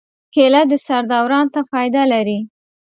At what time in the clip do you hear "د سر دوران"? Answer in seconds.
0.71-1.45